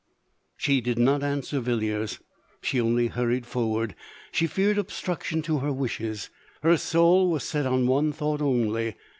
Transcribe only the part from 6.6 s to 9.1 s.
her soul was set on one thought only.